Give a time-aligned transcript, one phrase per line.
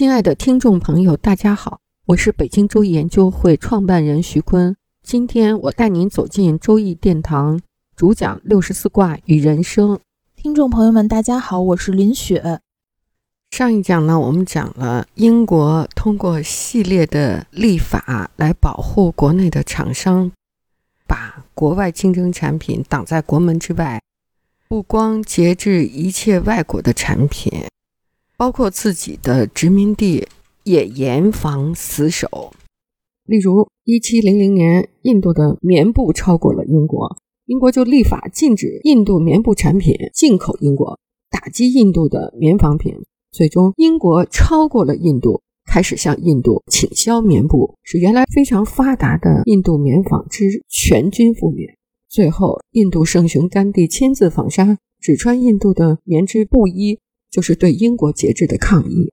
[0.00, 4.74] 亲爱的听众朋友，大家好，我是北京周易研究会创办人徐坤。
[5.02, 7.60] 今天我带您走进周易殿堂，
[7.94, 10.00] 主讲六十四卦与人生。
[10.34, 12.60] 听众朋友们，大家好，我是林雪。
[13.50, 20.32] 上一讲呢，我们讲了英国通过系列的立法来保护国内的厂商，
[21.06, 24.00] 把国外竞争产品挡在国门之外，
[24.66, 27.52] 不光节制一切外国的产品。
[28.40, 30.26] 包括自己的殖民地
[30.64, 32.50] 也严防死守。
[33.26, 40.98] 例如，一七零零年，印度的棉布超过了英国，英国就立法禁止印度棉布产品进口英国，
[41.30, 42.94] 打击印度的棉纺品。
[43.30, 51.66] 最终，英国超过了印度，开始向印度倾销棉布，使原来非常发达的印度棉纺织全军覆灭。
[52.08, 56.98] 最后，印度圣雄甘地亲自纺纱，只穿印度的棉织布衣。
[57.30, 59.12] 就是对英国节制的抗议，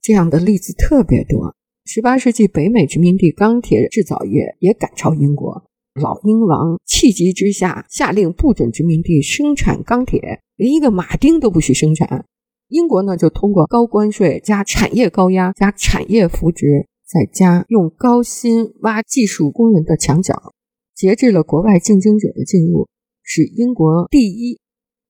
[0.00, 1.54] 这样的例子特别多。
[1.84, 12.26] 十八世纪北美殖民地钢铁制造业也赶超英国，老英王气急之下下令不准殖民地生产钢铁，连一个马丁都不许生产。
[12.68, 20.52] 英国呢就通过高关税加产业高压加产业扶植，再加用高薪挖技术工人的墙角，
[20.94, 22.86] 节制了国外竞争者的进入，
[23.22, 24.58] 使英国第一。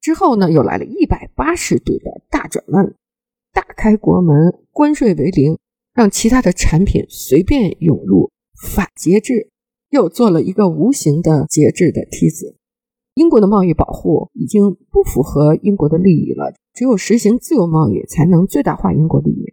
[0.09, 2.95] 之后呢，又来了一百八十度的大转弯，
[3.53, 5.59] 打开国门，关税为零，
[5.92, 9.51] 让其他的产品随便涌入，反节制，
[9.91, 12.57] 又做了一个无形的节制的梯子。
[13.17, 19.52] 英国的贸易保护已经不符合英国的利益了，只有实行自由贸易才能最大化英国利益。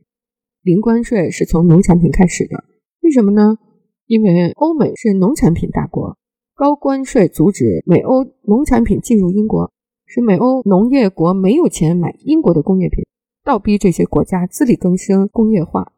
[0.61, 2.63] 零关税是从农产品开始的，
[3.01, 3.57] 为什么呢？
[4.05, 6.17] 因为欧美是农产品大国，
[6.55, 9.74] 高关税阻止美欧农产品进入英国。
[10.15, 13.03] 使美欧农业国没有钱买英国的工业品，
[13.43, 15.91] 倒逼这些国家自力更生、工业化。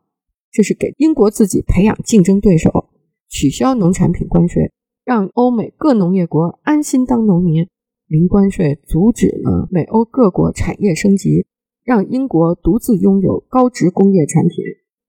[0.51, 2.89] 这是给英国自己培养竞争对手，
[3.29, 4.71] 取消农产品关税，
[5.05, 7.67] 让欧美各农业国安心当农民。
[8.07, 11.45] 零关税阻止了美欧各国产业升级，
[11.83, 14.57] 让英国独自拥有高值工业产品。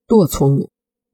[0.06, 0.68] 多聪明！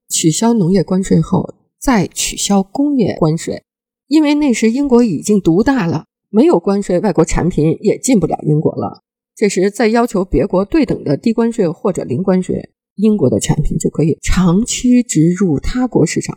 [0.08, 3.62] 取消农业关税后，再取消工业关税，
[4.08, 6.06] 因为那时英国已经独大了。
[6.34, 9.04] 没有关税，外国产品也进不了英国了。
[9.36, 16.36] 这时再要求别国对等的低关税或者零关税，英国的产品就可以长驱直入他国市场。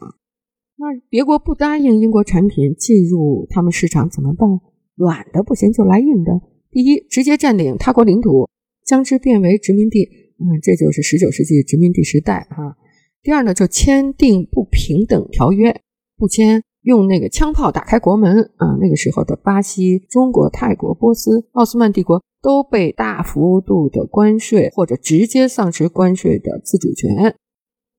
[0.75, 4.47] 那别国不答应英国产品进入他们市场怎么办？
[4.93, 6.31] 软的不行就来硬的。
[6.69, 8.47] 第一，直接占领他国领土，
[8.85, 10.03] 将之变为殖民地。
[10.37, 12.77] 嗯，这就是十九世纪殖民地时代啊。
[13.23, 15.81] 第二呢，就签订不平等条约，
[16.15, 16.61] 不签。
[16.87, 18.77] 用那个枪炮打开国门啊！
[18.79, 27.35] 那个时候的巴西、中国、泰国、波斯、奥斯曼帝国都被大幅度的关税或者直接丧失关税的自主权。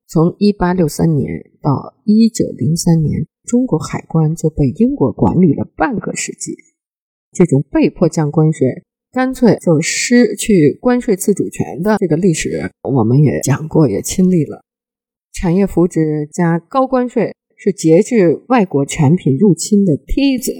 [0.07, 1.27] 从一八六三年
[1.61, 6.55] 到一九零三年，中国海关就被英国管理了半个世纪。
[7.31, 14.63] 这种被迫降关税，干脆就失去关税自主权的这个历史，我们也讲过，也亲历了。
[15.31, 17.35] 产业扶植加高关税。
[17.61, 20.53] 是节制外国产品入侵的梯子。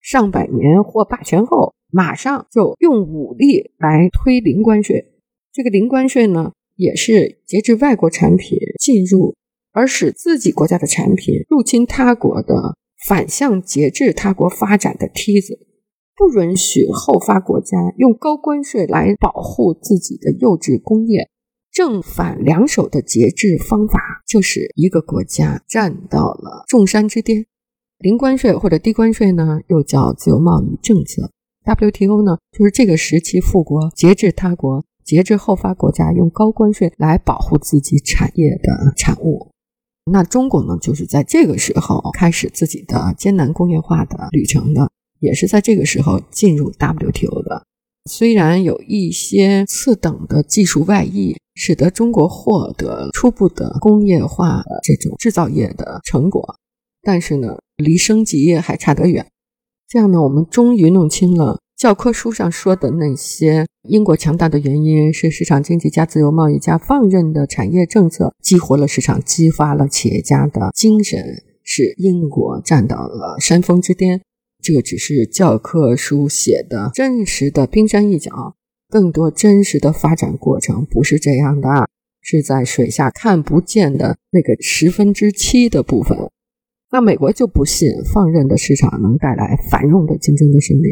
[0.00, 5.12] 上百年或霸权后，马上就用武力来推零关税。
[5.52, 9.34] 这个零关税呢，也是节制外国产品进入，
[9.72, 15.58] 而使自己国家的产品入侵他国的反向节制他国发展的梯子。
[16.16, 21.28] 不允许后发国家用高关税来保护自己的幼稚工业。
[21.76, 27.44] 正反两手的节制方法，就是一个国家站到了众山之巅。
[27.98, 31.30] 零关税或者低关税呢，又叫自由贸易政策。
[31.66, 39.50] WTO 呢，就是这个时期富国节制他国、节制后发国家用高关税来保护自己产业的产物。
[40.10, 44.90] 那中国呢，就是在这个时候开始自己的艰难工业化的旅程的，
[45.20, 47.66] 也是在这个时候进入 WTO 的。
[48.10, 51.36] 虽然有一些次等的技术外溢。
[51.56, 56.56] 使得中国获得初步的工业化的这种制造业的成果，
[57.02, 59.26] 但是呢，离升级还差得远。
[59.88, 74.20] 这样呢，我们终于弄清了教科书上说的那些英国强大的原因是市场经济加自由贸易加放任的产业政策激活了市场，激发了企业家的精神，使英国站到了山峰之巅。
[74.62, 78.56] 这只是教科书写的真实的冰山一角，
[78.88, 81.68] 更多真实的发展过程不是这样的，
[82.20, 86.16] 是在水下看不见的那个十分之七的部分。
[86.92, 90.84] 那美国就不信放任的市场能带来繁荣的竞争的胜利。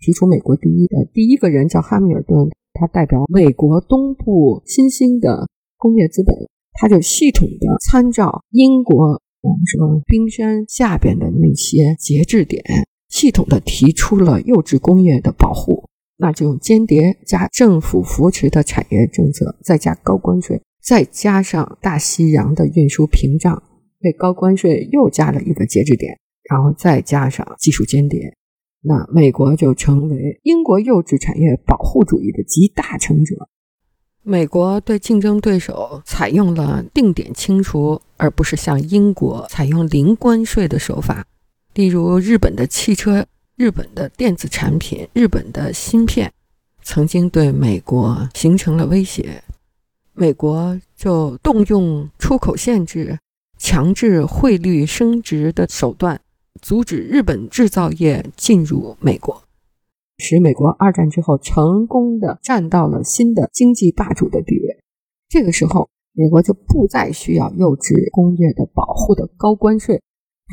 [0.00, 5.46] 提出美国第一的第一个人叫哈密尔顿，他代表美国东部新兴的
[5.76, 6.34] 工业资本，
[6.72, 12.62] 他就系统的参照英国我们说冰山下边的那些节制点，
[13.08, 15.83] 系统的提出了幼稚工业的保护，
[16.16, 23.62] 那就用间谍加政府扶持的产业政策，再加高关税，再加上大西洋的运输屏障，
[24.02, 26.18] 为高关税又加了一个节制点，
[26.48, 28.36] 然后再加上技术间谍。
[28.82, 33.48] 那美国就成为英国幼稚产业保护主义的集大成者。
[34.22, 41.26] 美国对竞争对手采用了定点清除，而不是像英国采用零关税的手法。
[41.74, 46.32] 例如，日本的汽车、日本的电子产品、日本的芯片，
[46.82, 49.44] 曾经对美国形成了威胁，
[50.12, 53.16] 美国就动用出口限制、
[53.56, 56.20] 强制汇率升值的手段。
[56.62, 59.42] 阻止日本制造业进入美国，
[60.18, 64.78] 使美国二战之后成功的站到了新的经济霸主的地位。
[65.28, 70.00] 这个时候，美国就不再需要幼稚工业的保护的高关税，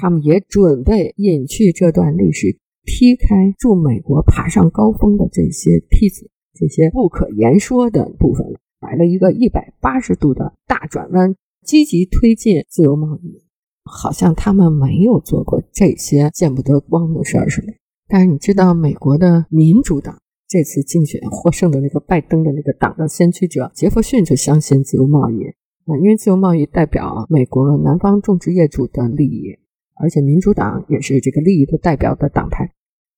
[0.02, 8.46] 他们也准备隐去这段历史，劈开助美国爬上高峰的这些梯子，这些不可言说的部分，
[8.80, 11.36] 来了一个一百八十度的大转弯，
[11.66, 13.44] 积极推进自由贸易。
[13.84, 17.74] 好像他们没有做过这些见不得光的事儿似的。
[18.08, 25.44] 但是你知道，美国的民主党这次竞选获胜的那个拜登的那个党的先驱者杰弗逊就相信自由贸易
[25.86, 29.58] 啊，因为自由贸易代表美国南方种植业主的利益，
[30.00, 32.72] 而且民主党也是这个利益的代表的党派。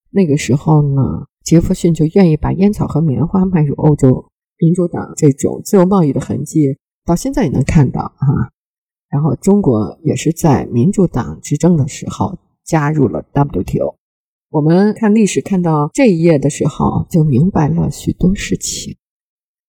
[0.09, 4.31] 那个时候呢，杰弗逊就愿意把烟草和棉花卖入欧洲。
[4.57, 8.51] 民主党这种自由贸易的痕迹到现在也能看到啊。
[9.09, 13.95] 然后，中国也是在民主党执政的时候加入了 WTO。
[14.49, 18.97] 我们看历史看到这一页的时候，就明白了许多事情。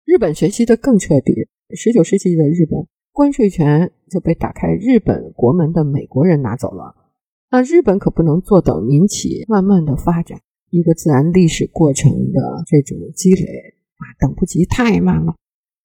[0.05, 1.49] 日本学习的更彻底。
[1.77, 2.85] 十九世纪的日本，
[3.21, 6.95] 关税权就被打开日本国门的美国人拿走了。
[7.51, 10.41] 那日本可不能坐等民企慢慢的发展，
[10.71, 13.43] 一个自然历史过程的这种积累
[13.99, 15.35] 啊，等不及，太慢了。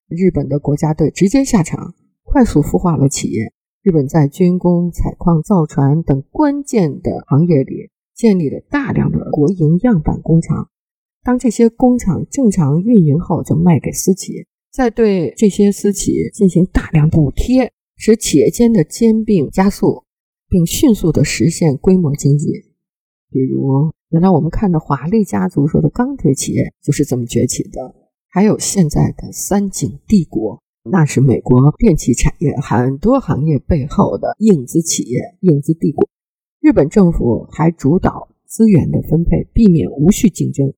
[0.08, 1.94] 日本的国家队直接下场。
[2.24, 3.52] 快速孵化了企业。
[3.82, 10.70] 日本在军工、采矿、造船等关键的行业里建立了大量的国营样板工厂。
[11.22, 20.04] 当这些工厂正常运营后，就卖给私企，再对这些私企进行大量补贴，使企业间的兼并加速，
[20.50, 22.50] 并迅速地实现规模经济。
[23.31, 27.95] 比如，原来我们看的华丽家族说的钢铁企业就是这么崛起的。
[28.27, 30.62] 还有现在的三井帝国。
[30.83, 36.07] 那是美国电器产业很多行业背后的影子企业、影子帝国。
[36.60, 40.74] 日本政府还主导资源的分配，避免无序竞争，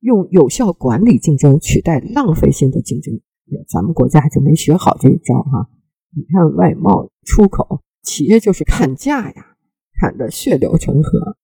[0.00, 3.20] 用有效管理竞争取代浪费性的竞争。
[3.68, 5.68] 咱们国家就没学好这一招哈。
[6.14, 9.56] 你看外贸出口，企业就是砍价呀，
[10.00, 11.36] 砍得血流成河。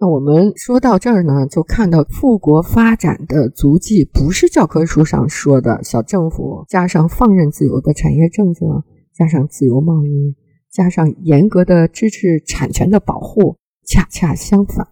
[0.00, 10.36] 那我们说到这儿呢，就看到富国发展的足迹，不是教科书上说的小政府加上放任自由的产业政策，加上自由贸易，
[10.70, 13.56] 加上严格的支持产权的保护。
[13.84, 14.86] 恰恰相反，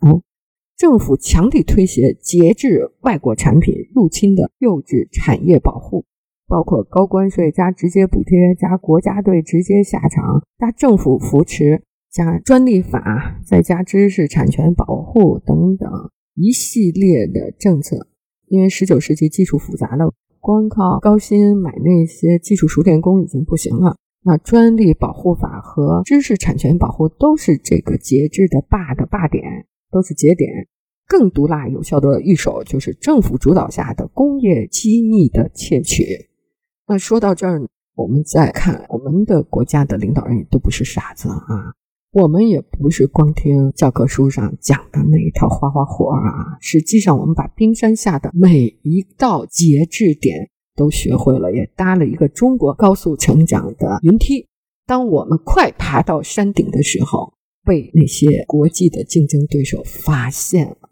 [0.75, 6.07] 政府强力推行节制外国产品入侵的幼稚产业保护，
[6.49, 11.83] 包括高关税加直接补贴加国家队直接下场加政府扶持。
[12.11, 15.91] 加专利法，再加知识产权保护等等
[16.35, 18.07] 一系列的政策。
[18.47, 23.97] 因为十九世纪技术复杂了，光靠高薪买那些技术熟练工已经不行了。
[24.25, 30.49] 那专利保护法和知识产权保护都是这个节制的霸的霸点，都是节点。
[31.07, 36.31] 更毒辣有效的一手就是政府主导下的工业机密的窃取。
[36.89, 37.61] 那说到这儿，
[37.95, 41.75] 我们再看我们的国家的领导人也都不是傻子啊。
[42.13, 54.47] 我们也不是光听教科书上讲的那一套花花活啊，实际上我们把冰山下的每一道节制点都学会了，也搭了一个中国高速成长的云梯。
[54.87, 60.89] 当我们快爬到山顶的时候，被那些国际的竞争对手发现了，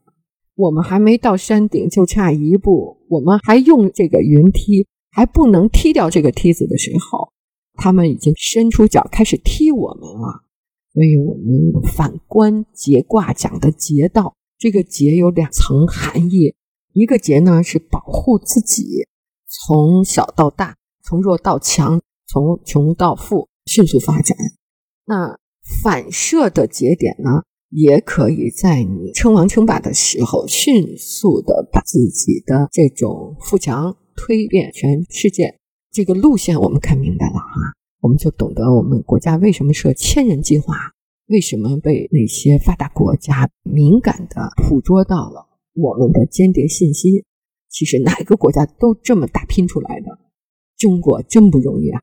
[0.56, 7.32] 我们还没到山顶，就差一步，我们还用这个云梯，还不能踢掉这个梯子的时候，
[7.74, 10.44] 他们已经伸出脚开始踢我们了。
[10.92, 16.54] 所以，我们反观节卦讲的节道，这个节有两层含义，
[16.92, 19.06] 一个节呢是保护自己，
[19.48, 24.36] 从小到大，从弱到强，从穷到富，迅速发展。
[25.06, 25.38] 那
[25.82, 27.42] 反射的节点呢？
[27.70, 35.58] 也可以在你称王称霸的时候，迅速的把自己的这种富强推遍全世界。
[35.90, 40.74] 这个路线我们看明白了哈，我们就懂得我们国家为什么设千人计划，
[41.26, 47.24] 为什么被那些发达国家敏感的捕捉到了我们的间谍信息。
[47.68, 50.18] 其实哪个国家都这么打拼出来的，
[50.76, 52.00] 中国真不容易啊！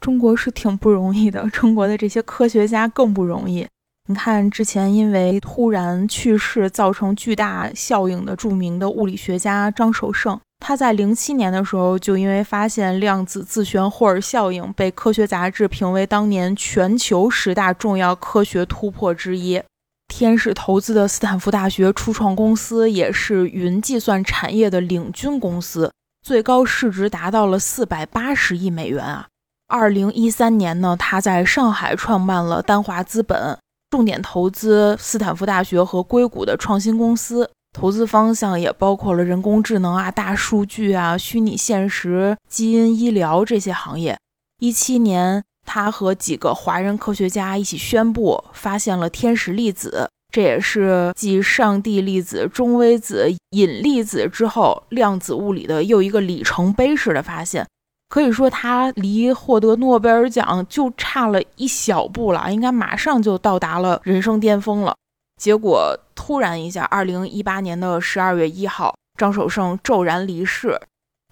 [0.00, 3.66] 中国是挺不容易的， 中国的这些科学家更不容易。
[4.08, 19.62] 你看，之前因为突然去世造成巨大效应的著名的物理学家张守胜，他在零七年的时候就因为发现量子自旋霍尔效应，被科学杂志评为当年全球十大重要科学突破之一。
[20.08, 29.26] 天使投资的斯坦福大学初创公司也是云计算产业的领军公司，最高市值达到了四百八十亿美元啊！
[29.68, 33.58] 二零一三年呢，他在上海创办了丹华资本。
[33.88, 44.16] 重点投资斯坦福大学和硅谷的创新公司，投资方向也包括了人工智能啊、大数据啊、虚拟现实、基因医疗这些行业。
[44.60, 57.66] 一七年，他和几个华人科学家一起宣布发现了天使粒子，这也是继上帝粒子、中微子、引力子之后，量子物理的又一个里程碑式的发现。
[58.08, 64.96] 可以说，他离获得诺贝尔奖就差了一小步了，应该马上就到达了人生巅峰了。
[65.40, 70.80] 结果突然一下，二零一八年的十二月一号，张守胜骤然离世。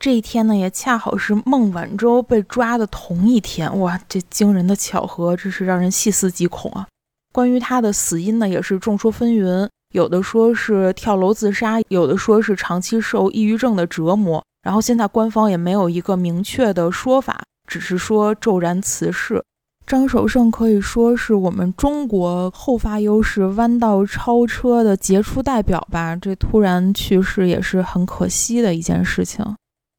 [0.01, 3.81] 这一天呢，也恰好是孟晚舟被抓的同一天。
[3.81, 6.87] 哇，这惊人的巧合，真是让人细思极恐啊！
[7.33, 14.45] 关于他的死因呢，也是众说纷纭，有的说是跳楼自杀，有的说是长期受抑郁症的折磨。
[14.63, 19.43] 然后现在官方也没有一个明确的说法，只是说骤然辞世。
[19.87, 26.17] 张守胜可以说是我们中国后发优势、弯道超车的杰出代表吧。
[26.17, 29.45] 这突然去世也是很可惜的一件事情。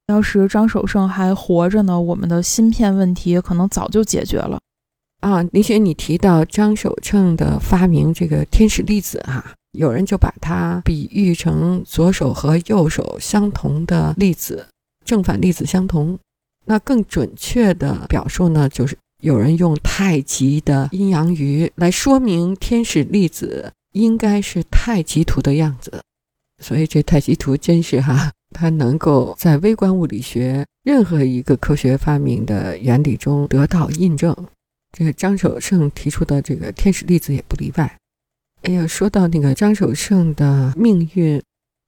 [0.08, 4.60] 要是张守胜还活着呢，我们的芯片问题可能早就解决了。
[5.22, 9.54] 啊，林雪，你提到张守胜的发明这个天使粒子哈。
[9.72, 14.68] 有人就把它比喻成左手和右手相同的粒子，
[15.04, 16.18] 正反粒子相同。
[16.65, 26.00] 那更准确的表述呢，就是有人用太极的阴阳鱼来说明天使粒子应该是太极图的样子。
[26.62, 34.32] 所以这太极图真是哈，它能够在微观物理学任何一个科学发明的原理中得到印证。
[34.96, 37.98] 这个张守胜提出的这个天使粒子也不例外。
[38.62, 41.41] 哎呀，说到那个张守胜的命运，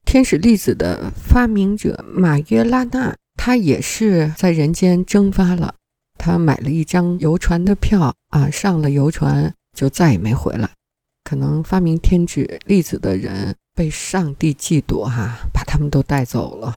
[0.06, 5.76] 天使粒子的发明者马约拉纳，他也是在人间蒸发了。
[6.18, 10.70] 他买了一张游船的票啊，上了游船就再也没回来。
[11.24, 16.74] 可能发明天使粒子的人被上帝嫉妒哈，把他们都带走了。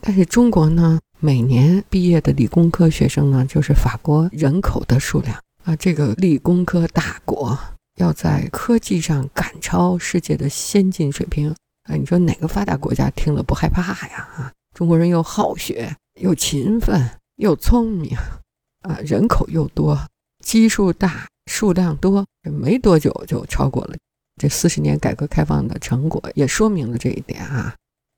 [0.00, 7.58] 但是中国呢，每年毕业的理工科学生呢，就是法国人口的数量啊，这个理工科大国。
[7.96, 11.50] 要在科技上赶超世界的先进水平
[11.82, 11.96] 啊！
[11.96, 14.28] 你说哪个发达国家听了不害怕呀？
[14.36, 18.16] 啊，中国人又好学又勤奋又聪明
[18.82, 19.98] 啊，人口又多，
[20.44, 23.96] 基数大，数量多，没多久就超过了。
[24.40, 27.74] 这四十年改革开放的成果也说明了这一点啊。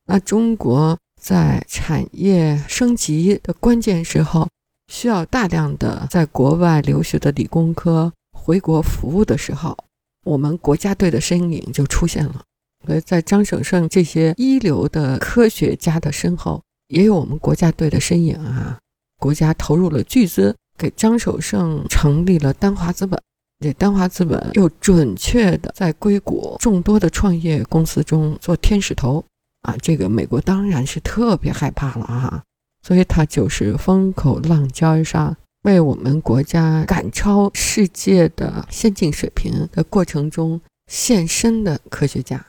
[0.07, 4.49] 那中国在产业升级的关键时候，
[4.93, 8.13] 需要大量的在国外留学的理工科。
[8.33, 9.77] 回国服务的时候，
[10.25, 12.43] 我们国家队的身影就出现了。
[12.87, 18.79] 所以在张守胜这些一流的科学家的身后，也有我们国家队的身影啊。
[19.21, 23.21] 国家投入了巨资，给张守胜成立了丹华资本。
[23.63, 29.23] 这丹华资本又准确的在硅谷众多的创业公司中做天使投
[29.61, 29.77] 啊。
[29.83, 32.43] 这个美国当然是特别害怕了啊，
[32.83, 35.37] 所以他就是风口浪尖上。
[35.65, 42.43] 为我们国家赶超世界的先进水平的过程中献身的科学家，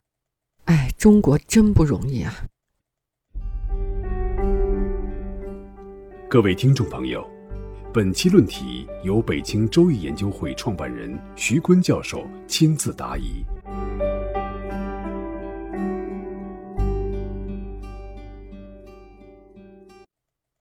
[0.64, 2.34] 哎，中国真不容易啊！
[6.32, 7.30] 各位听众朋友，
[7.94, 13.44] 本期论题由北京周易研究会创办人徐坤教授亲自答疑。